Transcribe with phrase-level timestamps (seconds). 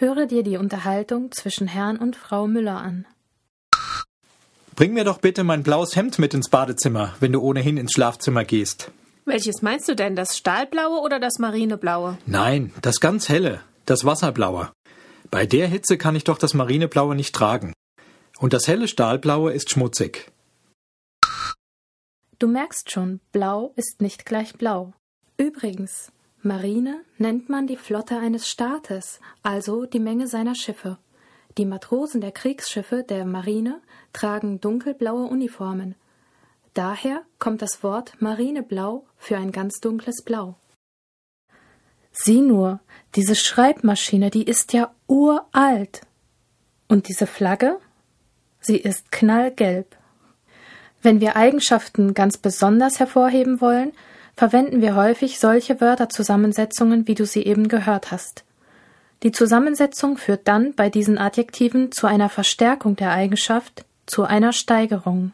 [0.00, 3.04] Höre dir die Unterhaltung zwischen Herrn und Frau Müller an.
[4.76, 8.44] Bring mir doch bitte mein blaues Hemd mit ins Badezimmer, wenn du ohnehin ins Schlafzimmer
[8.44, 8.92] gehst.
[9.24, 12.16] Welches meinst du denn, das Stahlblaue oder das Marineblaue?
[12.26, 14.70] Nein, das ganz helle, das Wasserblaue.
[15.32, 17.72] Bei der Hitze kann ich doch das Marineblaue nicht tragen.
[18.38, 20.30] Und das helle Stahlblaue ist schmutzig.
[22.38, 24.92] Du merkst schon, blau ist nicht gleich blau.
[25.38, 26.12] Übrigens,
[26.48, 30.96] Marine nennt man die Flotte eines Staates, also die Menge seiner Schiffe.
[31.58, 33.82] Die Matrosen der Kriegsschiffe der Marine
[34.14, 35.94] tragen dunkelblaue Uniformen.
[36.72, 40.56] Daher kommt das Wort Marineblau für ein ganz dunkles Blau.
[42.12, 42.80] Sieh nur,
[43.14, 46.00] diese Schreibmaschine, die ist ja uralt.
[46.88, 47.78] Und diese Flagge?
[48.58, 49.94] Sie ist knallgelb.
[51.02, 53.92] Wenn wir Eigenschaften ganz besonders hervorheben wollen,
[54.38, 58.44] verwenden wir häufig solche Wörterzusammensetzungen, wie du sie eben gehört hast.
[59.24, 65.32] Die Zusammensetzung führt dann bei diesen Adjektiven zu einer Verstärkung der Eigenschaft, zu einer Steigerung.